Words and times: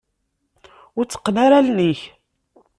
Ur 0.97 1.05
tteqqen 1.05 1.35
ara 1.45 1.55
allen-ik. 1.59 2.01